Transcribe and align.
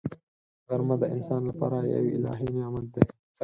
غرمه 0.67 0.95
د 0.99 1.03
انسان 1.15 1.41
لپاره 1.49 1.77
یو 1.93 2.05
الهي 2.17 2.47
نعمت 2.57 2.85
دی 2.93 3.03